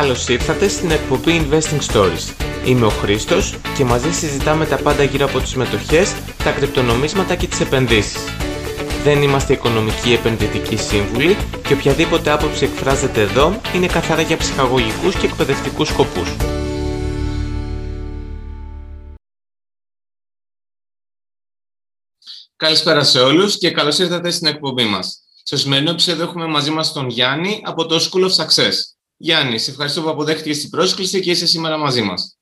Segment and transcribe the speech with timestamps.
[0.00, 2.46] Καλώς ήρθατε στην εκπομπή Investing Stories.
[2.66, 7.46] Είμαι ο Χρήστος και μαζί συζητάμε τα πάντα γύρω από τις μετοχές, τα κρυπτονομίσματα και
[7.46, 8.18] τις επενδύσεις.
[9.04, 11.36] Δεν είμαστε οικονομικοί επενδυτικοί σύμβουλοι
[11.66, 16.36] και οποιαδήποτε άποψη εκφράζεται εδώ είναι καθαρά για ψυχαγωγικούς και εκπαιδευτικούς σκοπούς.
[22.56, 25.22] Καλησπέρα σε όλους και καλώς ήρθατε στην εκπομπή μας.
[25.42, 28.95] Στο σημερινό επεισόδιο έχουμε μαζί μας τον Γιάννη από το School of Success.
[29.16, 32.38] Γιάννης, σε ευχαριστώ που αποδέχτηκες την πρόσκληση και είσαι σήμερα μαζί μας.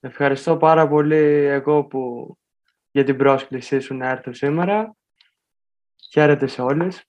[0.00, 2.36] Ευχαριστώ πάρα πολύ εγώ που
[2.90, 4.96] για την πρόσκλησή σου να έρθω σήμερα.
[6.12, 7.02] Χαίρετε σε όλες.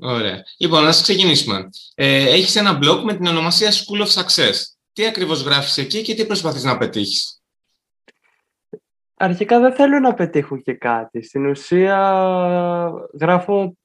[0.00, 0.42] Ωραία.
[0.58, 1.68] Λοιπόν, να ξεκινήσουμε.
[1.94, 4.54] Ε, έχεις ένα blog με την ονομασία School of Success.
[4.92, 7.42] Τι ακριβώς γράφεις εκεί και τι προσπαθείς να πετύχεις;
[9.14, 11.22] Αρχικά δεν θέλω να πετύχω και κάτι.
[11.22, 11.98] Στην ουσία
[13.20, 13.76] γράφω,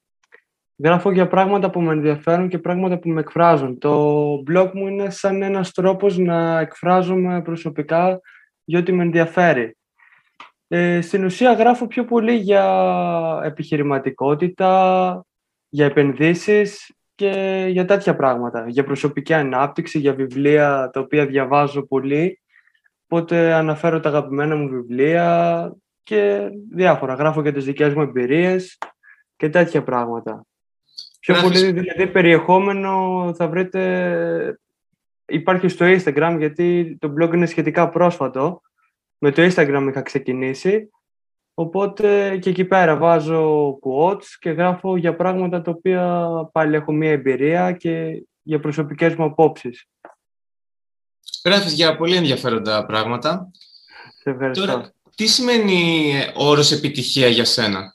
[0.77, 3.77] γράφω για πράγματα που με ενδιαφέρουν και πράγματα που με εκφράζουν.
[3.77, 8.19] Το blog μου είναι σαν ένας τρόπος να εκφράζομαι προσωπικά
[8.63, 9.77] για ό,τι με ενδιαφέρει.
[10.67, 15.25] Ε, στην ουσία γράφω πιο πολύ για επιχειρηματικότητα,
[15.69, 18.65] για επενδύσεις και για τέτοια πράγματα.
[18.67, 22.37] Για προσωπική ανάπτυξη, για βιβλία τα οποία διαβάζω πολύ
[23.13, 27.13] Οπότε αναφέρω τα αγαπημένα μου βιβλία και διάφορα.
[27.13, 28.77] Γράφω και τις δικές μου εμπειρίες
[29.35, 30.45] και τέτοια πράγματα.
[31.25, 34.57] Πιο πολύ δηλαδή περιεχόμενο θα βρείτε
[35.25, 38.61] υπάρχει στο Instagram γιατί το blog είναι σχετικά πρόσφατο.
[39.17, 40.89] Με το Instagram είχα ξεκινήσει.
[41.53, 47.11] Οπότε και εκεί πέρα βάζω quotes και γράφω για πράγματα τα οποία πάλι έχω μία
[47.11, 49.85] εμπειρία και για προσωπικές μου απόψεις.
[51.45, 53.51] Γράφεις για πολύ ενδιαφέροντα πράγματα.
[54.21, 54.65] Σε ευχαριστώ.
[54.65, 57.92] Τώρα, τι σημαίνει ο όρος επιτυχία για σένα;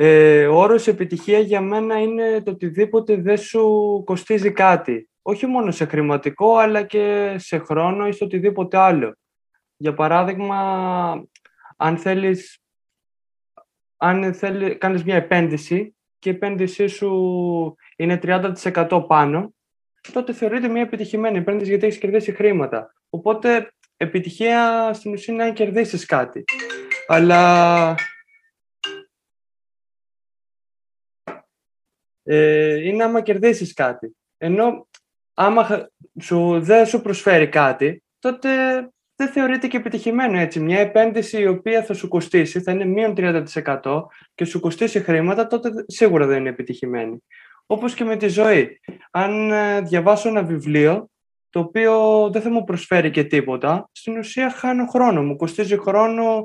[0.00, 5.08] Ε, ο όρος επιτυχία για μένα είναι το οτιδήποτε δεν σου κοστίζει κάτι.
[5.22, 9.16] Όχι μόνο σε χρηματικό, αλλά και σε χρόνο ή στο οτιδήποτε άλλο.
[9.76, 10.58] Για παράδειγμα,
[11.76, 12.58] αν θέλεις,
[13.96, 19.54] αν θέλει, κάνεις μια επένδυση και η επένδυσή σου είναι 30% πάνω,
[20.12, 22.94] τότε θεωρείται μια επιτυχημένη επένδυση γιατί έχεις κερδίσει χρήματα.
[23.10, 26.44] Οπότε επιτυχία στην ουσία είναι να κερδίσεις κάτι.
[27.06, 27.94] Αλλά
[32.28, 34.16] ε, είναι άμα κερδίσεις κάτι.
[34.38, 34.88] Ενώ
[35.34, 35.88] άμα
[36.20, 38.48] σου, δεν σου προσφέρει κάτι, τότε
[39.16, 40.60] δεν θεωρείται και επιτυχημένο έτσι.
[40.60, 44.02] Μια επένδυση η οποία θα σου κοστίσει, θα είναι μείον 30%
[44.34, 47.22] και σου κοστίσει χρήματα, τότε σίγουρα δεν είναι επιτυχημένη
[47.70, 48.80] όπως και με τη ζωή.
[49.10, 51.10] Αν ε, διαβάσω ένα βιβλίο,
[51.50, 55.22] το οποίο δεν θα μου προσφέρει και τίποτα, στην ουσία χάνω χρόνο.
[55.22, 56.44] Μου κοστίζει χρόνο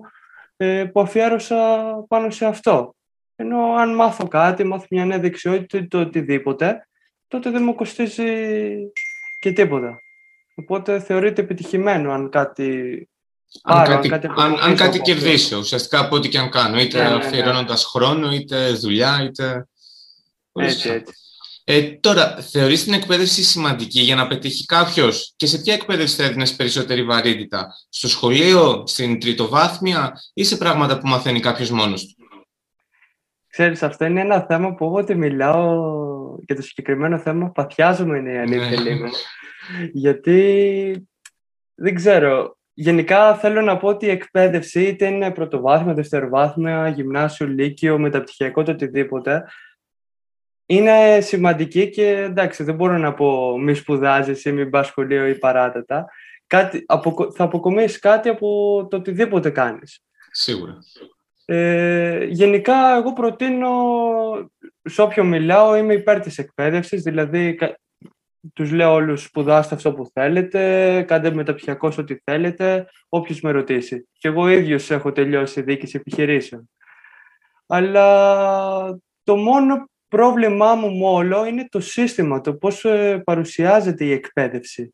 [0.57, 2.95] ε, που αφιέρωσα πάνω σε αυτό.
[3.35, 6.87] Ενώ αν μάθω κάτι, μάθω μια νέα δεξιότητα ή το οτιδήποτε,
[7.27, 8.23] τότε δεν μου κοστίζει
[9.39, 9.99] και τίποτα.
[10.55, 13.07] Οπότε θεωρείται επιτυχημένο αν κάτι
[13.61, 17.09] αν κάτι, κάτι, αν, αν κάτι κερδίσω, ουσιαστικά από ό,τι και αν κάνω, είτε ναι,
[17.09, 17.25] ναι, ναι.
[17.25, 19.67] αφιερώνοντας χρόνο, είτε δουλειά, είτε
[20.51, 21.13] έτσι, έτσι.
[21.65, 26.23] Ε, τώρα, θεωρείς την εκπαίδευση σημαντική για να πετύχει κάποιος; Και σε ποια εκπαίδευση θα
[26.23, 32.22] έδινες περισσότερη βαρύτητα, στο σχολείο, στην τριτοβάθμια ή σε πράγματα που μαθαίνει κάποιος μόνος του;
[33.53, 35.75] Ξέρεις, αυτό είναι ένα θέμα που όποτε μιλάω
[36.45, 38.89] για το συγκεκριμένο θέμα παθιάζομαι είναι η αλήθεια ναι.
[38.89, 39.07] λίγο.
[39.91, 41.07] Γιατί
[41.75, 47.97] δεν ξέρω, Γενικά θέλω να πω ότι η εκπαίδευση είτε είναι πρωτοβάθμια, δευτεροβάθμια, γυμνάσιο, λύκειο,
[47.97, 49.43] μεταπτυχιακό, το οτιδήποτε,
[50.65, 55.37] είναι σημαντική και εντάξει, δεν μπορώ να πω μη σπουδάζει ή μη πα σχολείο ή
[55.37, 56.05] παράτατα.
[56.47, 56.85] Κάτι,
[57.35, 60.03] θα αποκομίσεις κάτι από το οτιδήποτε κάνεις.
[60.31, 60.77] Σίγουρα.
[61.45, 63.69] Ε, γενικά, εγώ προτείνω,
[64.83, 67.57] σε όποιο μιλάω, είμαι υπέρ της εκπαίδευσης, δηλαδή
[68.53, 74.07] τους λέω όλους σπουδάστε αυτό που θέλετε, κάντε μεταπτυχιακό ό,τι θέλετε, όποιος με ρωτήσει.
[74.13, 76.69] Και εγώ ίδιος έχω τελειώσει δίκηση επιχειρήσεων.
[77.67, 84.93] Αλλά το μόνο πρόβλημά μου μόνο είναι το σύστημα, το πώς ε, παρουσιάζεται η εκπαίδευση.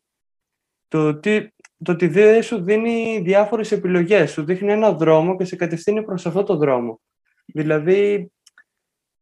[0.88, 1.48] Το, τι,
[1.84, 6.26] το ότι δεν σου δίνει διάφορες επιλογές, σου δείχνει ένα δρόμο και σε κατευθύνει προς
[6.26, 7.00] αυτό το δρόμο.
[7.46, 8.30] Δηλαδή,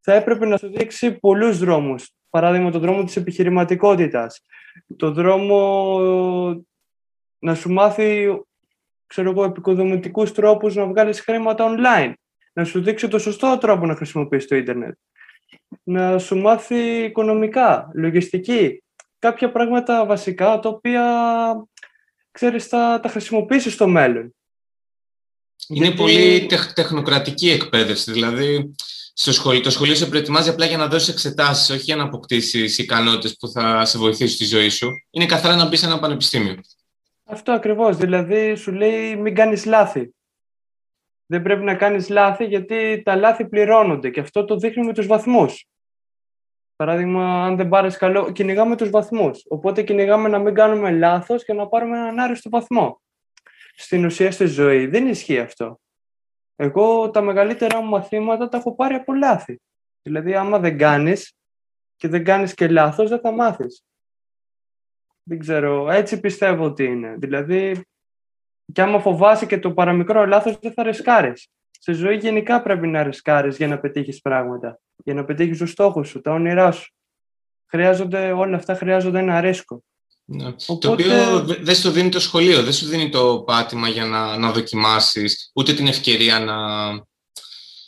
[0.01, 2.11] θα έπρεπε να σου δείξει πολλούς δρόμους.
[2.31, 4.45] Παράδειγμα, το δρόμο της επιχειρηματικότητας,
[4.97, 6.65] το δρόμο
[7.39, 8.41] να σου μάθει
[9.07, 12.13] ξέρω εγώ, επικοδομητικούς τρόπους να βγάλεις χρήματα online,
[12.53, 14.97] να σου δείξει το σωστό τρόπο να χρησιμοποιείς το ίντερνετ
[15.83, 18.83] να σου μάθει οικονομικά, λογιστική,
[19.19, 21.03] κάποια πράγματα βασικά τα οποία
[22.39, 24.35] ξέρεις θα τα χρησιμοποιήσεις στο μέλλον.
[25.69, 28.75] Είναι πολύ τεχ, τεχνοκρατική εκπαίδευση, δηλαδή
[29.13, 29.61] στο σχολείο.
[29.61, 33.49] Το σχολείο σε προετοιμάζει απλά για να δώσεις εξετάσεις, όχι για να αποκτήσεις ικανότητες που
[33.49, 34.89] θα σε βοηθήσουν στη ζωή σου.
[35.11, 36.55] Είναι καθαρά να μπεις σε ένα πανεπιστήμιο.
[37.25, 37.97] Αυτό ακριβώς.
[37.97, 40.15] Δηλαδή, σου λέει μην κάνεις λάθη.
[41.27, 45.07] Δεν πρέπει να κάνεις λάθη γιατί τα λάθη πληρώνονται και αυτό το δείχνει με τους
[45.07, 45.67] βαθμούς.
[46.79, 49.45] Παράδειγμα, αν δεν πάρεις καλό, κυνηγάμε τους βαθμούς.
[49.49, 53.01] Οπότε κυνηγάμε να μην κάνουμε λάθος και να πάρουμε έναν άριστο βαθμό.
[53.75, 55.81] Στην ουσία στη ζωή δεν ισχύει αυτό.
[56.57, 59.61] Εγώ τα μεγαλύτερα μου μαθήματα τα έχω πάρει από λάθη.
[60.03, 61.35] Δηλαδή, άμα δεν κάνεις
[61.97, 63.85] και δεν κάνεις και λάθος, δεν θα μάθεις.
[65.23, 67.15] Δεν ξέρω, έτσι πιστεύω ότι είναι.
[67.19, 67.87] Δηλαδή,
[68.73, 71.49] και άμα φοβάσαι και το παραμικρό λάθος, δεν θα ρισκάρεις.
[71.79, 74.81] Στη ζωή γενικά πρέπει να ρισκάρεις για να πετύχεις πράγματα.
[75.05, 76.93] Για να πετύχεις τους στόχους σου, τα όνειρά σου.
[77.67, 79.83] Χρειάζονται, όλα αυτά χρειάζονται ένα ρίσκο.
[80.25, 80.53] Ναι.
[80.53, 84.53] Το οποίο δεν σου δίνει το σχολείο, δεν σου δίνει το πάτημα για να, να
[84.53, 86.57] δοκιμάσεις, ούτε την ευκαιρία να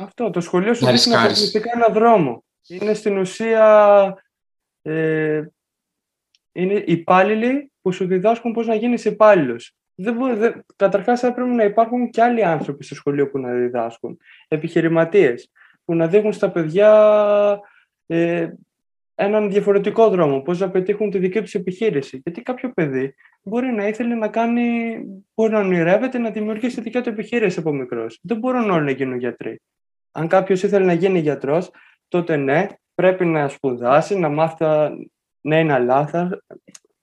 [0.04, 2.44] Αυτό, το σχολείο σου δίνει αποκλειστικά ένα δρόμο.
[2.66, 4.14] Είναι στην ουσία
[4.82, 5.42] ε,
[6.52, 9.74] είναι υπάλληλοι που σου διδάσκουν πώς να γίνεις υπάλληλος.
[10.02, 14.18] Δεν, δεν, καταρχάς θα πρέπει να υπάρχουν και άλλοι άνθρωποι στο σχολείο που να διδάσκουν.
[14.48, 15.50] Επιχειρηματίες
[15.84, 16.90] που να δείχνουν στα παιδιά
[18.06, 18.48] ε,
[19.14, 22.20] έναν διαφορετικό δρόμο, πώς να πετύχουν τη δική τους επιχείρηση.
[22.22, 24.96] Γιατί κάποιο παιδί μπορεί να ήθελε να κάνει,
[25.34, 28.18] μπορεί να ονειρεύεται να δημιουργήσει τη δική του επιχείρηση από μικρός.
[28.22, 29.60] Δεν μπορούν όλοι να γίνουν γιατροί.
[30.12, 31.70] Αν κάποιος ήθελε να γίνει γιατρός,
[32.08, 34.64] τότε ναι, πρέπει να σπουδάσει, να μάθει
[35.40, 36.42] να είναι αλάθα,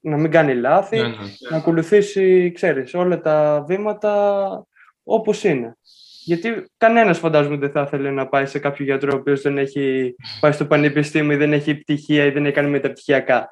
[0.00, 1.14] να μην κάνει λάθη, ναι, ναι.
[1.50, 4.66] να ακολουθήσει, ξέρεις, όλα τα βήματα
[5.04, 5.76] όπως είναι.
[6.24, 10.14] Γιατί κανένας φαντάζομαι δεν θα ήθελε να πάει σε κάποιο γιατρό ο οποίος δεν έχει
[10.40, 13.48] πάει στο πανεπιστήμιο ή δεν έχει πτυχία ή δεν έχει κάνει μεταπτυχιακά.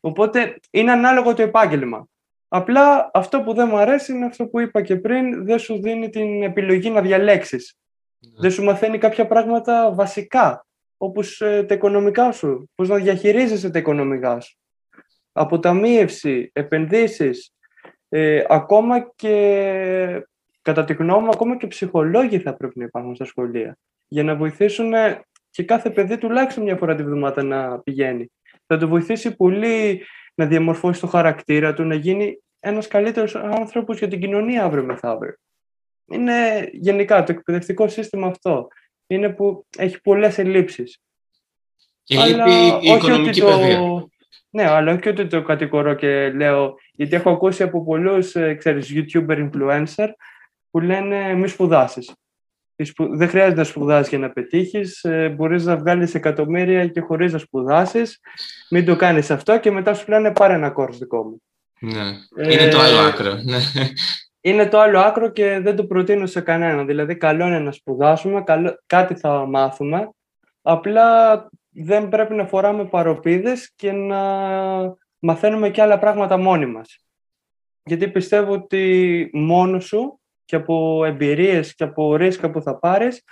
[0.00, 2.08] Οπότε είναι ανάλογο το επάγγελμα.
[2.48, 6.10] Απλά αυτό που δεν μου αρέσει είναι αυτό που είπα και πριν, δεν σου δίνει
[6.10, 7.76] την επιλογή να διαλέξεις.
[8.18, 8.30] Ναι.
[8.40, 10.66] Δεν σου μαθαίνει κάποια πράγματα βασικά,
[10.96, 14.58] όπως ε, τα οικονομικά σου, πώς να διαχειρίζεσαι τα οικονομικά σου.
[15.36, 17.54] Αποταμίευση, επενδύσεις,
[18.08, 20.26] ε, ακόμα και
[20.62, 23.78] κατά τη γνώμη μου, ακόμα και ψυχολόγοι θα πρέπει να υπάρχουν στα σχολεία
[24.08, 28.32] για να βοηθήσουν ε, και κάθε παιδί τουλάχιστον μια φορά τη βδομάδα να πηγαίνει.
[28.66, 34.08] Θα το βοηθήσει πολύ να διαμορφώσει το χαρακτήρα του, να γίνει ένας καλύτερος άνθρωπος για
[34.08, 35.34] την κοινωνία αύριο μεθαύριο.
[36.06, 38.68] Είναι γενικά το εκπαιδευτικό σύστημα αυτό.
[39.06, 41.00] Είναι που έχει πολλές ελλείψεις.
[42.02, 42.50] Και λείπει
[42.80, 43.95] η οικονομική παιδεία.
[44.56, 48.92] Ναι, αλλά όχι ότι το κατηγορώ και λέω, γιατί έχω ακούσει από πολλούς, ε, ξέρεις,
[48.94, 50.08] YouTuber influencer,
[50.70, 52.12] που λένε μη σπουδάσεις.
[52.96, 55.04] Δεν χρειάζεται να σπουδάσεις για να πετύχεις.
[55.04, 58.20] Ε, Μπορείς να βγάλεις εκατομμύρια και χωρίς να σπουδάσεις.
[58.70, 61.42] Μην το κάνεις αυτό και μετά σου λένε πάρε ένα κόρς δικό μου.
[61.80, 62.04] Ναι.
[62.52, 63.34] Είναι το άλλο ε, άκρο.
[63.34, 63.58] Ναι.
[64.40, 66.84] Είναι το άλλο άκρο και δεν το προτείνω σε κανένα.
[66.84, 68.44] Δηλαδή, καλό είναι να σπουδάσουμε,
[68.86, 70.10] κάτι θα μάθουμε.
[70.62, 74.20] Απλά δεν πρέπει να φοράμε παροπίδες και να
[75.18, 76.98] μαθαίνουμε και άλλα πράγματα μόνοι μας.
[77.84, 83.22] Γιατί πιστεύω ότι μόνος σου και από εμπειρίες και από ρίσκα που θα πάρεις,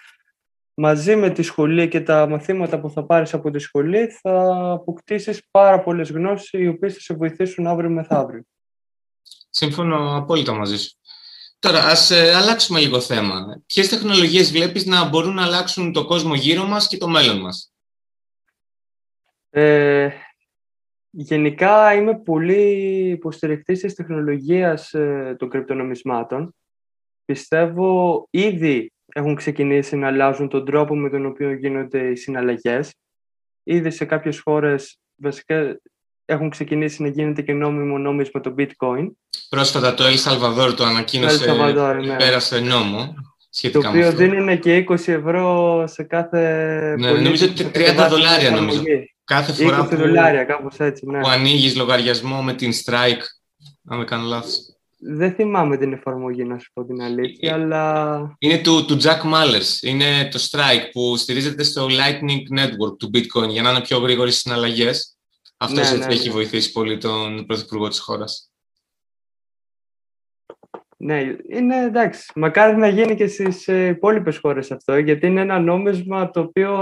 [0.74, 5.42] μαζί με τη σχολή και τα μαθήματα που θα πάρεις από τη σχολή, θα αποκτήσεις
[5.50, 8.42] πάρα πολλές γνώσεις οι οποίες θα σε βοηθήσουν αύριο μεθαύριο.
[9.50, 10.96] Σύμφωνο απόλυτα μαζί σου.
[11.58, 13.62] Τώρα, ας ε, αλλάξουμε λίγο θέμα.
[13.66, 17.73] Ποιες τεχνολογίες βλέπεις να μπορούν να αλλάξουν το κόσμο γύρω μας και το μέλλον μας;
[19.56, 20.10] Ε,
[21.10, 22.62] γενικά είμαι πολύ
[23.10, 26.54] υποστηρικτής της τεχνολογίας ε, των κρυπτονομισμάτων
[27.24, 32.94] πιστεύω ήδη έχουν ξεκινήσει να αλλάζουν τον τρόπο με τον οποίο γίνονται οι συναλλαγές.
[33.62, 35.80] Ήδη σε κάποιες χώρες βασικά
[36.24, 39.10] έχουν ξεκινήσει να γίνεται και νόμιμο νόμισμα το bitcoin.
[39.48, 42.16] Πρόσφατα το El Salvador το ανακοίνωσε, ναι.
[42.16, 43.14] πέρασε νόμο.
[43.72, 46.40] το οποίο δίνουν και 20 ευρώ σε κάθε
[46.98, 48.82] ναι, νομίζω ότι 30 δολάρια νομίζω.
[49.24, 51.20] Κάθε φορά που, δολάρια, κάπως έτσι, ναι.
[51.20, 53.22] που ανοίγεις λογαριασμό με την Strike,
[53.88, 54.74] αν με κάνω λάθος.
[55.06, 58.36] Δεν θυμάμαι την εφαρμογή, να σου πω την αλήθεια, ε, αλλά...
[58.38, 59.82] Είναι του, του Jack Mallers.
[59.82, 64.36] Είναι το Strike που στηρίζεται στο Lightning Network του Bitcoin για να είναι πιο γρήγορες
[64.36, 65.16] συναλλαγές.
[65.56, 66.32] Αυτό ναι, ναι, έχει ναι.
[66.34, 68.50] βοηθήσει πολύ τον Πρωθυπουργό της χώρας.
[70.96, 72.32] Ναι, είναι εντάξει.
[72.34, 76.72] Μακάρι να γίνει και στις ε, υπόλοιπες χώρες αυτό, γιατί είναι ένα νόμισμα το οποίο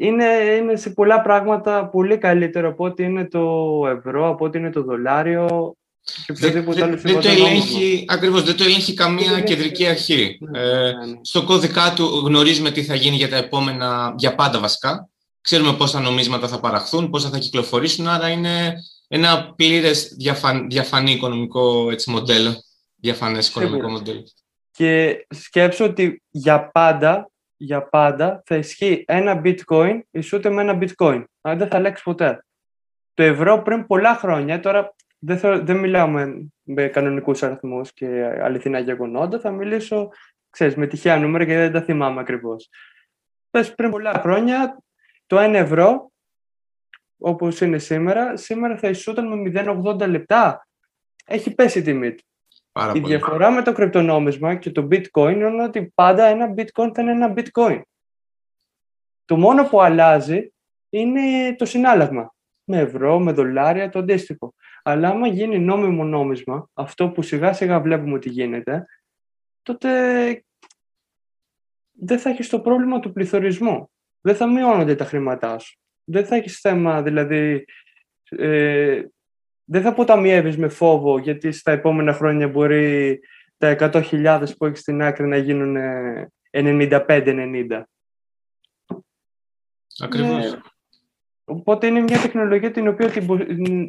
[0.00, 0.24] είναι,
[0.60, 4.82] είναι σε πολλά πράγματα πολύ καλύτερο από ό,τι είναι το ευρώ, από ό,τι είναι το
[4.82, 5.76] δολάριο
[6.26, 10.38] και οποιοδήποτε άλλο δεν, το ελέγχει, Ακριβώς, δεν το ελέγχει καμία κεντρική αρχή.
[10.40, 11.18] Ναι, ε, ναι, ναι.
[11.22, 15.08] Στο κώδικά του γνωρίζουμε τι θα γίνει για τα επόμενα, για πάντα βασικά.
[15.40, 18.74] Ξέρουμε πόσα νομίσματα θα παραχθούν, πόσα θα κυκλοφορήσουν, άρα είναι
[19.08, 22.54] ένα πλήρες διαφαν, διαφανή οικονομικό έτσι, μοντέλο,
[22.96, 24.22] διαφανές οικονομικό μοντέλο.
[24.70, 31.24] Και σκέψω ότι για πάντα, για πάντα θα ισχύει ένα bitcoin ισούται με ένα bitcoin.
[31.40, 32.44] Αν δεν θα αλλάξει ποτέ.
[33.14, 38.06] Το ευρώ πριν πολλά χρόνια, τώρα δεν, θα, δεν μιλάω με, με κανονικούς αριθμούς και
[38.42, 40.10] αληθινά γεγονότα, θα μιλήσω
[40.50, 42.68] ξέρεις, με τυχαία νούμερα και δεν τα θυμάμαι ακριβώς.
[43.50, 44.78] Πες πριν πολλά χρόνια
[45.26, 46.12] το 1 ευρώ,
[47.18, 50.68] όπως είναι σήμερα, σήμερα θα ισούταν με 0,80 λεπτά.
[51.26, 52.24] Έχει πέσει η τιμή του.
[52.94, 57.10] Η διαφορά με το κρυπτονόμισμα και το bitcoin είναι ότι πάντα ένα bitcoin θα είναι
[57.10, 57.80] ένα bitcoin.
[59.24, 60.52] Το μόνο που αλλάζει
[60.88, 62.34] είναι το συνάλλαγμα.
[62.64, 64.54] Με ευρώ, με δολάρια, το αντίστοιχο.
[64.82, 68.86] Αλλά άμα γίνει νόμιμο νόμισμα, αυτό που σιγά σιγά βλέπουμε ότι γίνεται,
[69.62, 69.88] τότε
[71.92, 73.90] δεν θα έχεις το πρόβλημα του πληθωρισμού.
[74.20, 75.78] Δεν θα μειώνονται τα χρήματά σου.
[76.04, 77.64] Δεν θα έχεις θέμα, δηλαδή,
[78.28, 79.02] ε,
[79.70, 83.20] δεν θα αποταμιεύεις με φόβο, γιατί στα επόμενα χρόνια μπορεί
[83.58, 85.76] τα 100.000 που έχεις στην άκρη να γίνουν
[86.50, 87.82] 95-90.
[89.98, 90.52] Ακριβώς.
[90.52, 90.60] Ναι.
[91.44, 93.10] Οπότε είναι μια τεχνολογία την οποία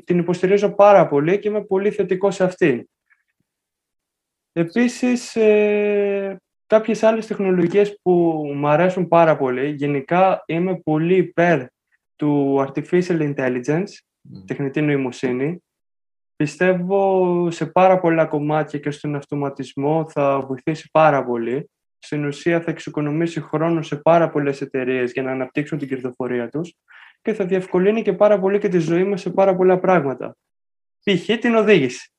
[0.05, 2.89] την υποστηρίζω πάρα πολύ και είμαι πολύ θετικό σε αυτή.
[4.51, 8.11] Επίσης, ε, κάποιες άλλες τεχνολογίες που
[8.55, 9.69] μου αρέσουν πάρα πολύ.
[9.69, 11.65] Γενικά είμαι πολύ υπέρ
[12.15, 13.91] του Artificial Intelligence,
[14.45, 15.63] τεχνητή νοημοσύνη.
[16.43, 21.69] Πιστεύω σε πάρα πολλά κομμάτια και στον αυτοματισμό θα βοηθήσει πάρα πολύ.
[21.99, 26.73] Στην ουσία θα εξοικονομήσει χρόνο σε πάρα πολλές εταιρείες για να αναπτύξουν την κερδοφορία τους
[27.21, 30.35] και θα διευκολύνει και πάρα πολύ και τη ζωή μας σε πάρα πολλά πράγματα.
[31.03, 31.37] Π.χ.
[31.39, 32.11] την οδήγηση.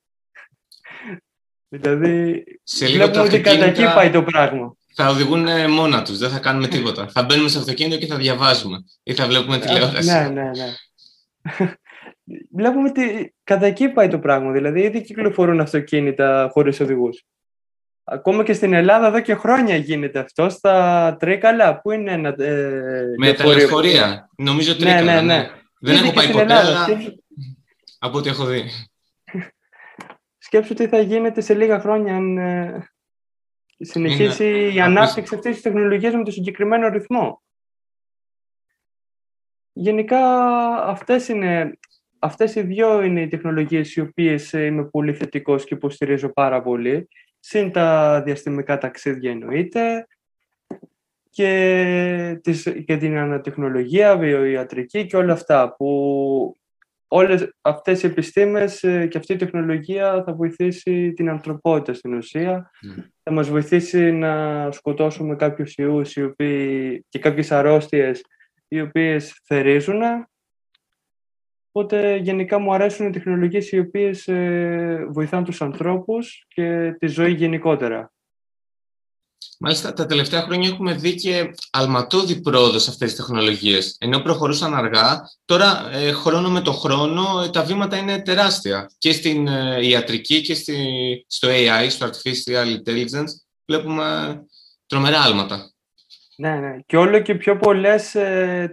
[1.72, 4.74] δηλαδή, σε βλέπουμε ότι κατά εκεί πάει το πράγμα.
[4.94, 7.08] Θα οδηγούν μόνα τους, δεν θα κάνουμε τίποτα.
[7.08, 10.10] θα μπαίνουμε σε αυτοκίνητο και θα διαβάζουμε ή θα βλέπουμε τηλεόραση.
[10.10, 10.74] Ναι, ναι, ναι.
[12.50, 14.52] Βλέπουμε ότι κατά εκεί πάει το πράγμα.
[14.52, 17.24] Δηλαδή, ήδη κυκλοφορούν αυτοκίνητα χωρίς οδηγούς.
[18.04, 21.80] Ακόμα και στην Ελλάδα εδώ και χρόνια γίνεται αυτό στα Τρίκαλα.
[21.80, 22.34] Πού είναι ένα.
[22.38, 24.28] Ε, με τα λεωφορεία.
[24.36, 25.02] Νομίζω Τρίκαλα.
[25.02, 25.36] Ναι, ναι, ναι.
[25.36, 25.50] ναι.
[25.80, 26.86] Δεν έχω πάει ποτέ, αλλά
[27.98, 28.64] από ό,τι έχω δει.
[30.38, 32.88] Σκέψου τι θα γίνεται σε λίγα χρόνια αν ε,
[33.78, 37.42] συνεχίσει η ανάπτυξη αυτής της τεχνολογίας με το συγκεκριμένο ρυθμό.
[39.72, 40.18] Γενικά
[40.82, 41.78] αυτές, είναι,
[42.22, 47.08] αυτές οι δύο είναι οι τεχνολογίες οι οποίες είμαι πολύ θετικός και υποστηρίζω πάρα πολύ
[47.38, 50.06] συν τα διαστημικά ταξίδια εννοείται
[51.30, 56.56] και, τις, και την ανατεχνολογία, βιοιατρική και όλα αυτά που
[57.12, 62.70] όλες αυτές οι επιστήμες ε, και αυτή η τεχνολογία θα βοηθήσει την ανθρωπότητα στην ουσία.
[62.86, 63.04] Mm.
[63.22, 68.24] Θα μας βοηθήσει να σκοτώσουμε κάποιους ιούς οι οποίοι, και κάποιες αρρώστιες
[68.68, 70.00] οι οποίες θερίζουν
[71.72, 77.32] Οπότε γενικά μου αρέσουν οι τεχνολογίες οι οποίες ε, βοηθάνε τους ανθρώπους και τη ζωή
[77.32, 78.12] γενικότερα.
[79.62, 83.96] Μάλιστα, τα τελευταία χρόνια έχουμε δει και αλματώδη πρόοδο σε αυτές τις τεχνολογίες.
[84.00, 88.90] Ενώ προχωρούσαν αργά, τώρα ε, χρόνο με το χρόνο ε, τα βήματα είναι τεράστια.
[88.98, 90.76] Και στην ε, ιατρική και στη,
[91.28, 93.30] στο AI, στο Artificial Intelligence,
[93.66, 94.40] βλέπουμε
[94.86, 95.72] τρομερά άλματα.
[96.36, 96.76] Ναι, ναι.
[96.86, 98.72] Και όλο και πιο πολλές ε,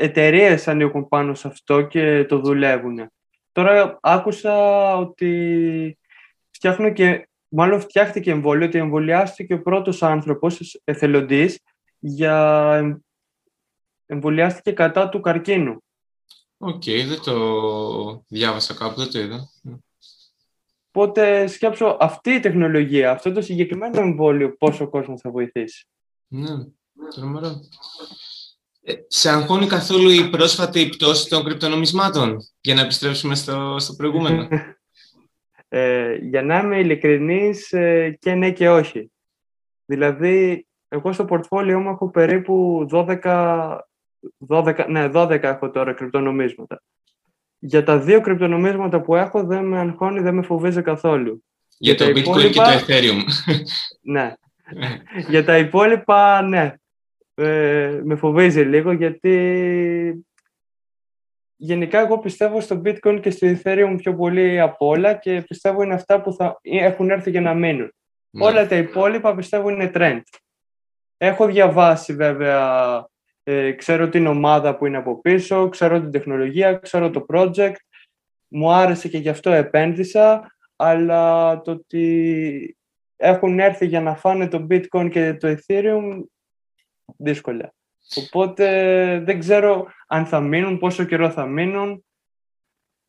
[0.00, 3.10] εταιρείες ανήκουν πάνω σε αυτό και το δουλεύουν.
[3.52, 4.54] Τώρα άκουσα
[4.96, 5.98] ότι
[6.50, 11.58] φτιάχνουν και, μάλλον φτιάχτηκε εμβόλιο, ότι εμβολιάστηκε ο πρώτος άνθρωπος εθελοντής
[11.98, 13.02] για
[14.06, 15.82] εμβολιάστηκε κατά του καρκίνου.
[16.58, 19.48] Οκ, δεν το διάβασα κάπου, δεν το είδα.
[20.88, 25.86] Οπότε σκέψω αυτή η τεχνολογία, αυτό το συγκεκριμένο εμβόλιο, πόσο κόσμο θα βοηθήσει;
[26.26, 26.64] Ναι,
[27.14, 27.60] τρομερό.
[28.88, 34.48] Ε, σε αγχώνει καθόλου η πρόσφατη πτώση των κρυπτονομισμάτων, για να επιστρέψουμε στο, στο προηγούμενο;
[35.68, 39.10] ε, για να είμαι ειλικρινής, ε, και ναι και όχι.
[39.84, 43.78] Δηλαδή, εγώ στο πορτφόλιό μου έχω περίπου 12,
[44.48, 46.82] 12, ναι, 12 έχω τώρα κρυπτονομίσματα.
[47.58, 51.44] Για τα δύο κρυπτονομίσματα που έχω δεν με αγχώνει, δεν με φοβίζει καθόλου.
[51.78, 53.22] Για, το bitcoin και το ethereum.
[54.12, 54.32] ναι.
[55.28, 56.74] για τα υπόλοιπα, ναι
[57.38, 60.24] ε, με φοβίζει λίγο γιατί
[61.56, 65.94] γενικά εγώ πιστεύω στο bitcoin και στο ethereum πιο πολύ από όλα και πιστεύω είναι
[65.94, 67.92] αυτά που θα έχουν έρθει για να μείνουν.
[68.30, 68.44] Ναι.
[68.44, 70.20] Όλα τα υπόλοιπα πιστεύω είναι trend.
[71.16, 73.04] Έχω διαβάσει βέβαια,
[73.42, 77.76] ε, ξέρω την ομάδα που είναι από πίσω, ξέρω την τεχνολογία, ξέρω το project,
[78.48, 82.76] μου άρεσε και γι' αυτό επένδυσα, αλλά το ότι
[83.16, 86.22] έχουν έρθει για να φάνε το bitcoin και το ethereum
[87.16, 87.74] δύσκολα.
[88.14, 88.66] Οπότε
[89.24, 92.04] δεν ξέρω αν θα μείνουν, πόσο καιρό θα μείνουν.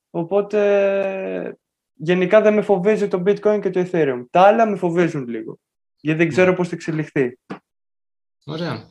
[0.10, 1.58] Οπότε
[1.94, 4.25] γενικά δεν με φοβίζει το bitcoin και το ethereum.
[4.32, 5.60] Τα άλλα με φοβίζουν λίγο.
[6.00, 7.38] γιατί δεν ξέρω πώς θα εξελιχθεί.
[8.46, 8.89] Ωραία.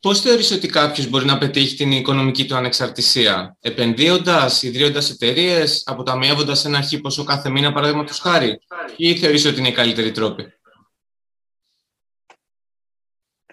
[0.00, 6.64] Πώς θεωρείς ότι κάποιος μπορεί να πετύχει την οικονομική του ανεξαρτησία, επενδύοντας, ιδρύοντας εταιρείες, αποταμιεύοντας
[6.64, 8.58] ένα αρχή ποσό κάθε μήνα, παραδείγματος χάρη,
[8.96, 10.44] ή θεωρείς ότι είναι οι καλύτεροι τρόποι.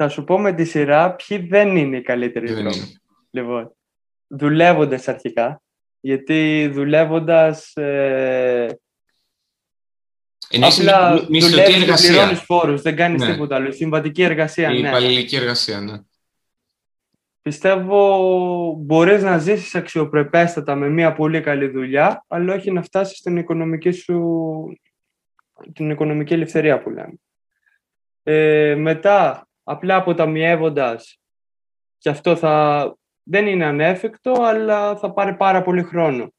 [0.02, 3.00] Θα σου πω με τη σειρά ποιοι δεν είναι οι καλύτεροι τρόποι.
[3.30, 3.76] Λοιπόν,
[4.28, 5.62] δουλεύοντας αρχικά,
[6.00, 8.80] γιατί δουλεύοντας ε,
[10.62, 13.32] Απλά δουλεύεις και πληρώνεις φόρους, δεν κάνεις ναι.
[13.32, 13.72] τίποτα άλλο.
[13.72, 14.88] Συμβατική εργασία, Η ναι.
[14.88, 15.98] υπαλληλική εργασία, ναι.
[17.42, 23.38] Πιστεύω μπορείς να ζήσεις αξιοπρεπέστατα με μια πολύ καλή δουλειά, αλλά όχι να φτάσεις στην
[23.38, 24.80] οικονομική σου,
[25.74, 27.14] την οικονομική ελευθερία που λέμε.
[28.24, 31.20] Ε, μετά, απλά αποταμιεύοντας,
[31.98, 36.34] και αυτό θα, δεν είναι ανέφικτο, αλλά θα πάρει πάρα πολύ χρόνο.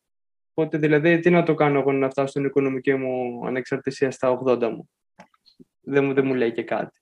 [0.54, 4.60] Οπότε δηλαδή τι να το κάνω εγώ να φτάσω στην οικονομική μου ανεξαρτησία στα 80
[4.60, 4.90] μου;
[5.80, 7.00] Δεν μου, δεν μου λέει και κάτι.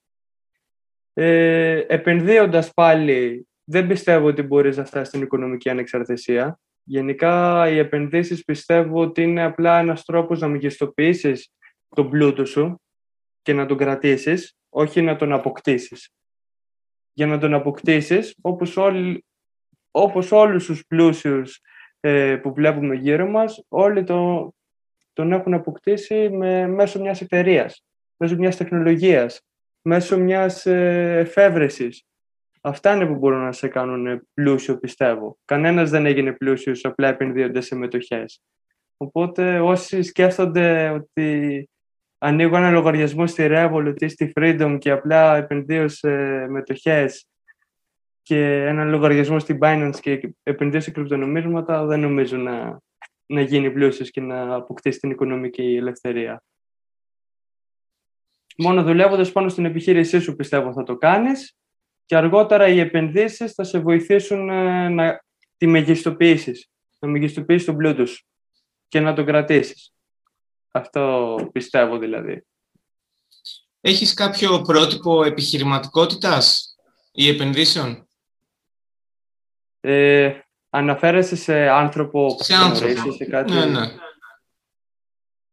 [1.13, 6.59] Ε, επενδύοντας πάλι, δεν πιστεύω ότι μπορείς να φτάσεις στην οικονομική ανεξαρτησία.
[6.83, 11.53] Γενικά οι επενδύσεις πιστεύω ότι είναι απλά ένας τρόπος να μεγιστοποιήσεις
[11.95, 12.81] τον πλούτο σου
[13.41, 16.09] και να τον κρατήσεις, όχι να τον αποκτήσεις.
[17.13, 19.25] Για να τον αποκτήσεις, όπως, όλοι,
[19.91, 21.61] όπως όλους τους πλούσιους
[21.99, 24.51] ε, που βλέπουμε γύρω μας, όλοι το,
[25.13, 27.83] τον έχουν αποκτήσει με, μέσω μιας εταιρείας,
[28.17, 29.41] μέσω μιας τεχνολογίας,
[29.81, 32.05] μέσω μιας ε, εφεύρεσης.
[32.61, 35.37] Αυτά είναι που μπορούν να σε κάνουν πλούσιο, πιστεύω.
[35.45, 38.41] Κανένας δεν έγινε πλούσιος απλά επενδύοντας σε μετοχές.
[38.97, 41.69] Οπότε όσοι σκέφτονται ότι
[42.23, 46.09] ανοίγω ένα λογαριασμό στη Revolut ή στη Freedom και απλά επενδύω σε
[46.47, 47.27] μετοχές
[48.21, 52.79] και ένα λογαριασμό στην Binance και επενδύσει σε κρυπτονομίσματα, δεν νομίζω να,
[53.25, 56.43] να γίνει πλούσιος και να αποκτήσει την οικονομική ελευθερία.
[58.57, 61.57] Μόνο δουλεύοντας πάνω στην επιχείρησή σου πιστεύω θα το κάνεις
[62.05, 65.23] και αργότερα οι επενδύσεις θα σε βοηθήσουν ε, να
[65.57, 66.69] τη μεγιστοποιήσεις,
[66.99, 68.25] να μεγιστοποιήσεις τον πλούτο σου
[68.87, 69.93] και να τον κρατήσεις.
[70.71, 72.45] Αυτό πιστεύω δηλαδή.
[73.81, 76.75] Έχεις κάποιο πρότυπο επιχειρηματικότητας
[77.11, 78.07] ή επενδύσεων;
[79.79, 83.11] Ε, αναφέρεσαι σε άνθρωπο που σε άνθρωπο.
[83.11, 83.87] σε κάτι; Ναι, ναι.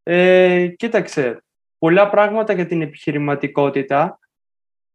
[0.02, 1.44] Ε, κοίταξε,
[1.78, 4.18] πολλά πράγματα για την επιχειρηματικότητα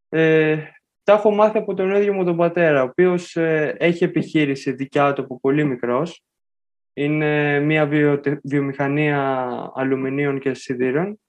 [0.09, 0.57] ε,
[1.03, 5.13] τα έχω μάθει από τον ίδιο μου τον πατέρα, ο οποίος ε, έχει επιχείρηση δικιά
[5.13, 6.23] του από πολύ μικρός.
[6.93, 7.89] Είναι μια
[8.43, 11.19] βιομηχανία αλουμινίων και σιδήρων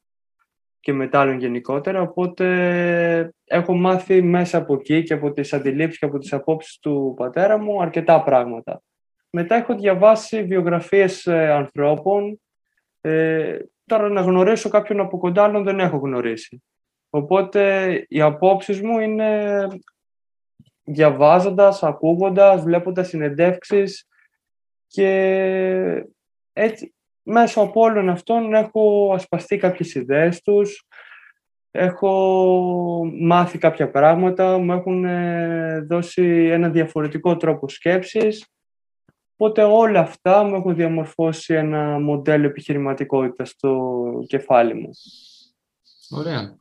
[0.81, 6.19] και μετάλλων γενικότερα, οπότε έχω μάθει μέσα από εκεί και από τις αντιλήψεις και από
[6.19, 8.83] τις απόψεις του πατέρα μου αρκετά πράγματα.
[9.31, 12.41] Μετά έχω διαβάσει βιογραφίες ε, ανθρώπων,
[13.01, 16.63] ε, τώρα να γνωρίσω κάποιον από κοντά άλλον δεν έχω γνωρίσει.
[17.11, 19.67] Οπότε οι απόψεις μου είναι
[20.85, 24.09] διαβάζοντας, ακούγοντας, βλέποντας συνεντεύξεις
[24.95, 26.07] και
[26.53, 30.87] έτσι μέσω από όλων αυτών έχω ασπαστεί κάποιες ιδέες τους,
[31.71, 38.47] έχω μάθει κάποια πράγματα, μου έχουν ε, δώσει ένα διαφορετικό τρόπο σκέψης,
[39.37, 44.91] οπότε όλα αυτά μου έχουν διαμορφώσει ένα μοντέλο επιχειρηματικότητας στο κεφάλι μου.
[46.11, 46.57] Ωραία.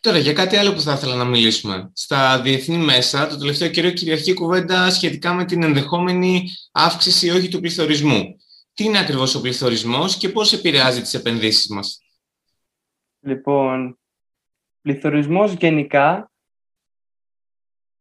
[0.00, 1.90] Τώρα, για κάτι άλλο που θα ήθελα να μιλήσουμε.
[1.94, 7.60] Στα διεθνή μέσα, το τελευταίο καιρό κυριαρχεί κουβέντα σχετικά με την ενδεχόμενη αύξηση όχι του
[7.60, 8.34] πληθωρισμού
[8.80, 12.02] τι είναι ακριβώς ο πληθωρισμός και πώς επηρεάζει τις επενδύσεις μας;
[13.20, 13.98] Λοιπόν,
[14.82, 16.30] πληθωρισμός γενικά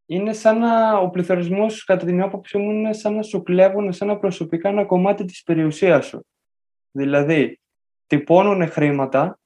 [0.06, 4.08] είναι σαν να, ο πληθωρισμός κατά την άποψή μου είναι σαν να σου κλέβουν σαν
[4.08, 6.26] να προσωπικά ένα κομμάτι της περιουσίας σου.
[6.92, 7.60] Δηλαδή,
[8.08, 9.40] τυπώνουν χρήματα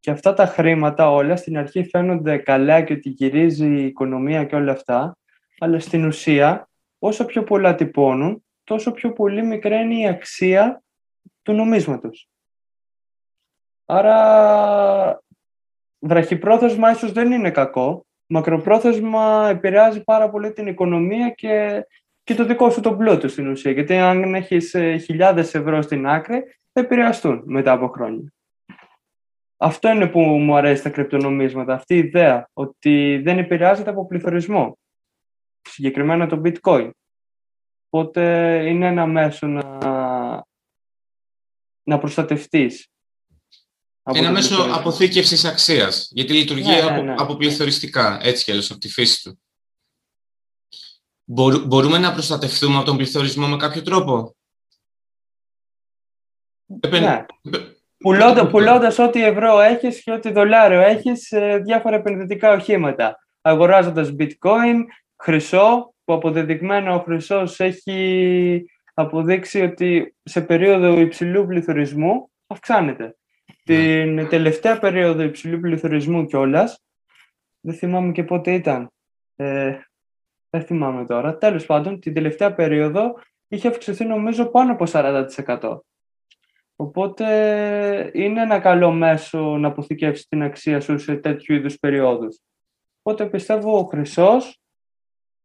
[0.00, 4.54] και αυτά τα χρήματα όλα στην αρχή φαίνονται καλά και ότι γυρίζει η οικονομία και
[4.54, 5.16] όλα αυτά,
[5.58, 10.82] αλλά στην ουσία όσο πιο πολλά τυπώνουν, τόσο πιο πολύ μικρά είναι η αξία
[11.42, 12.28] του νομίσματος.
[13.86, 15.22] Άρα,
[15.98, 18.06] βραχυπρόθεσμα ίσως δεν είναι κακό.
[18.26, 21.86] Μακροπρόθεσμα επηρεάζει πάρα πολύ την οικονομία και,
[22.24, 23.70] και το δικό σου τον πλούτο στην ουσία.
[23.70, 28.32] Γιατί αν έχεις ε, χιλιάδες ευρώ στην άκρη, θα επηρεαστούν μετά από χρόνια.
[29.60, 34.78] Αυτό είναι που μου αρέσει τα κρυπτονομίσματα, αυτή η ιδέα, ότι δεν επηρεάζεται από πληθωρισμό.
[35.62, 36.90] Συγκεκριμένα το bitcoin.
[37.88, 38.22] Οπότε
[38.68, 39.78] είναι ένα μέσο να,
[41.82, 42.86] να προστατευτείς.
[44.02, 47.14] Ένα μέσο αποθήκευσης αξίας, γιατί λειτουργεί ναι, ναι, ναι.
[47.18, 49.40] αποπληθωριστικά, έτσι κι αλλιώς από τη φύση του.
[51.66, 54.36] Μπορούμε να προστατευτούμε από τον πληθωρισμό με κάποιο τρόπο;
[56.88, 57.26] Ναι.
[57.98, 63.18] Πουλώντας, πουλώντας ό,τι ευρώ έχεις και ό,τι δολάριο έχεις σε διάφορα επενδυτικά οχήματα.
[63.40, 64.76] Αγοράζοντας bitcoin,
[65.16, 73.16] χρυσό, που αποδεδειγμένο ο χρυσός έχει αποδείξει ότι σε περίοδο υψηλού πληθωρισμού αυξάνεται.
[73.64, 76.82] Την τελευταία περίοδο υψηλού πληθωρισμού κιόλας,
[77.60, 78.90] δεν θυμάμαι και πότε ήταν,
[79.36, 79.78] ε,
[80.50, 85.84] δεν θυμάμαι τώρα, τέλος πάντων, την τελευταία περίοδο είχε αυξηθεί νομίζω πάνω από 40%.
[86.80, 87.26] Οπότε
[88.14, 92.40] είναι ένα καλό μέσο να αποθηκεύσεις την αξία σου σε τέτοιου είδους περιόδους.
[93.02, 94.60] Οπότε πιστεύω ο χρυσός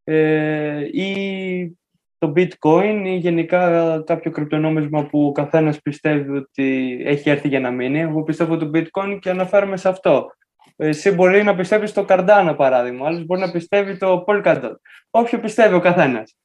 [0.03, 1.77] ε, ή
[2.17, 7.71] το bitcoin ή γενικά κάποιο κρυπτονόμισμα που ο καθένας πιστεύει ότι έχει έρθει για να
[7.71, 7.99] μείνει.
[7.99, 10.31] Εγώ πιστεύω το bitcoin και αναφέρομαι σε αυτό.
[10.75, 13.07] Εσύ μπορεί να πιστεύεις στο Cardano, παράδειγμα.
[13.07, 14.75] Άλλος μπορεί να πιστεύει το Polkadot.
[15.09, 16.37] Όποιο πιστεύει ο καθένας.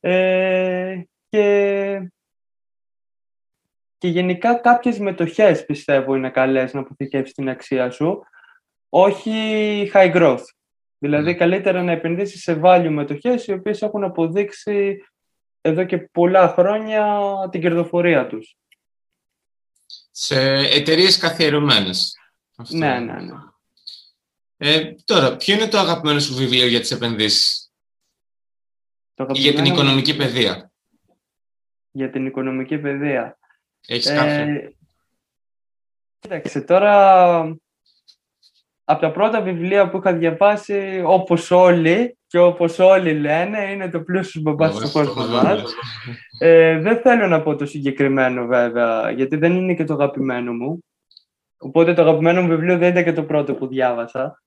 [0.00, 2.12] Ε, και,
[4.00, 8.22] και γενικά κάποιες μετοχές πιστεύω είναι καλές να αποθηκεύσεις την αξία σου.
[8.88, 10.44] Όχι high growth.
[10.98, 11.34] Δηλαδή, ναι.
[11.34, 15.04] καλύτερα να επενδύσεις σε value μετοχές οι οποίες έχουν αποδείξει
[15.60, 17.18] εδώ και πολλά χρόνια
[17.50, 18.56] την κερδοφορία τους.
[20.10, 22.14] Σε εταιρείες καθιερωμένες.
[22.68, 23.34] Ναι, ναι, ναι.
[24.56, 27.72] Ε, τώρα, ποιο είναι το αγαπημένο σου βιβλίο για τις επενδύσεις;
[29.14, 30.72] Ή για την οικονομική παιδεία.
[31.90, 33.34] Για την οικονομική παιδεία.
[33.86, 34.72] Έχεις ε, κάποιο;
[36.18, 37.40] Κοίταξε, τώρα
[38.84, 44.00] από τα πρώτα βιβλία που είχα διαβάσει, όπως όλοι και όπως όλοι λένε, είναι το
[44.00, 45.74] πλούσιος μπαμπάς του κόσμου μας.
[46.38, 50.84] Ε, δεν θέλω να πω το συγκεκριμένο βέβαια, γιατί δεν είναι και το αγαπημένο μου.
[51.58, 54.42] Οπότε το αγαπημένο μου βιβλίο δεν ήταν και το πρώτο που διάβασα.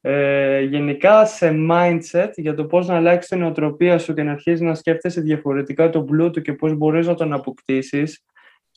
[0.00, 4.64] Ε, γενικά σε mindset για το πώς να αλλάξει την νοοτροπία σου και να αρχίσει
[4.64, 8.24] να σκέφτεσαι διαφορετικά τον πλούτο και πώς μπορείς να τον αποκτήσεις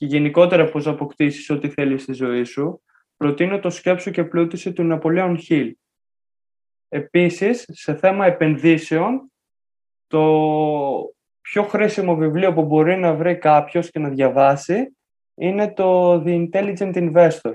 [0.02, 2.82] και γενικότερα πώς αποκτήσεις ό,τι θέλεις στη ζωή σου
[3.16, 5.76] προτείνω το σκέψου και πλούτηση του Ναπολέον Χιλ.
[6.88, 9.32] Επίσης, σε θέμα επενδύσεων,
[10.06, 14.96] το πιο χρήσιμο βιβλίο που μπορεί να βρει κάποιος και να διαβάσει
[15.34, 17.54] είναι το The Intelligent Investor.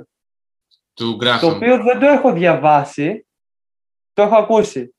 [0.94, 3.28] Του Το οποίο δεν το έχω διαβάσει,
[4.14, 4.96] το έχω ακούσει.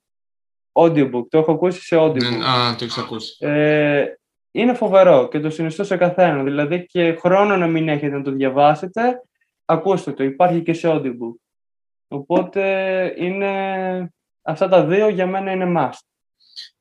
[0.73, 2.39] Audiobook, το έχω ακούσει σε audiobook.
[2.39, 3.47] Ναι, α, το έχεις ακούσει.
[3.47, 4.07] Ε,
[4.51, 6.43] είναι φοβερό και το συνιστώ σε καθένα.
[6.43, 9.23] Δηλαδή και χρόνο να μην έχετε να το διαβάσετε,
[9.65, 11.35] ακούστε το, υπάρχει και σε Audible.
[12.09, 12.63] Οπότε
[13.19, 14.13] είναι...
[14.43, 15.99] αυτά τα δύο για μένα είναι must.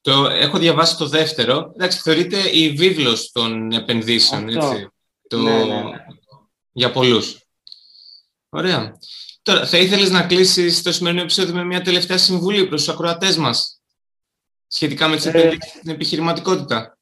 [0.01, 1.71] Το, έχω διαβάσει το δεύτερο.
[1.75, 4.89] Εντάξει, θεωρείται η βίβλος των επενδύσεων, έτσι.
[5.27, 5.37] Το...
[5.37, 6.05] Ναι, ναι, ναι.
[6.71, 7.41] Για πολλούς.
[8.49, 8.97] Ωραία.
[9.41, 13.37] Τώρα, θα ήθελες να κλείσεις το σημερινό επεισόδιο με μια τελευταία συμβουλή προς τους ακροατές
[13.37, 13.81] μας
[14.67, 15.57] σχετικά με τις ε...
[15.81, 16.96] την επιχειρηματικότητα;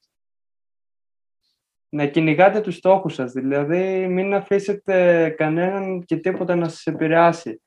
[1.90, 7.62] Να κυνηγάτε τους στόχους σας, δηλαδή μην αφήσετε κανέναν και τίποτα να σας επηρεάσει.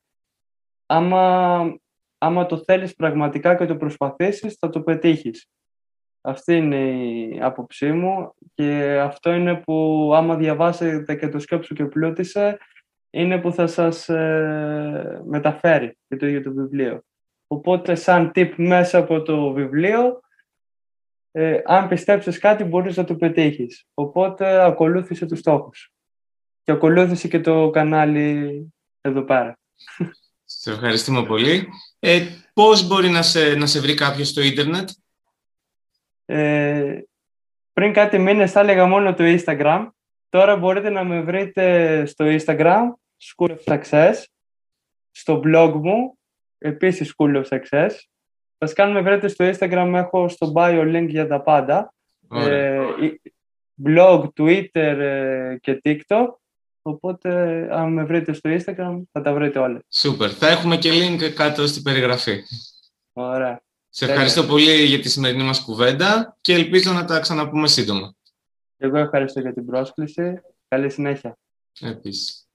[0.87, 1.79] Άμα,
[2.19, 5.49] άμα το θέλεις πραγματικά και το προσπαθήσεις, θα το πετύχεις.
[6.21, 11.85] Αυτή είναι η άποψή μου και αυτό είναι που άμα διαβάσετε και το σκέψου και
[11.85, 12.59] πλούτησε,
[13.11, 17.03] είναι που θα σας ε, μεταφέρει και το ίδιο το βιβλίο.
[17.47, 20.21] Οπότε σαν tip μέσα από το βιβλίο,
[21.41, 23.85] ε, αν πιστέψεις κάτι μπορείς να το πετύχεις.
[23.95, 25.93] Οπότε ακολούθησε τους στόχους.
[26.63, 29.59] Και ακολούθησε και το κανάλι εδώ πέρα.
[30.45, 31.69] Σε ευχαριστούμε πολύ.
[31.99, 34.89] Ε, πώς μπορεί να σε, να σε βρει κάποιος στο ίντερνετ;
[36.25, 37.01] Ε,
[37.73, 39.89] πριν κάτι μήνες θα έλεγα μόνο το Instagram.
[40.29, 42.83] Τώρα μπορείτε να με βρείτε στο Instagram,
[43.23, 44.15] School of Success,
[45.11, 46.19] στο blog μου,
[46.59, 47.91] επίσης School of Success,
[48.59, 51.95] Βασικά, αν με βρείτε στο Instagram, έχω στο bio link για τα πάντα.
[52.35, 52.81] Ε,
[53.85, 56.27] blog, Twitter ε, και TikTok.
[56.83, 57.31] Οπότε,
[57.71, 59.83] αν με βρείτε στο Instagram, θα τα βρείτε όλα.
[59.91, 60.31] Σούπερ.
[60.39, 62.43] Θα έχουμε και link κάτω στην περιγραφή.
[63.13, 63.63] Ωραία.
[63.89, 68.15] Σε ευχαριστώ πολύ για τη σημερινή μας κουβέντα και ελπίζω να τα ξαναπούμε σύντομα.
[68.77, 70.41] Εγώ ευχαριστώ για την πρόσκληση.
[70.69, 71.39] Καλή συνέχεια.
[71.81, 72.48] Επίσης.